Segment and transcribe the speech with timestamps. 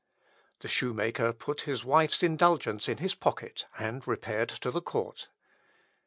[0.61, 5.27] The shoemaker put his wife's indulgence in his pocket and repaired to the court.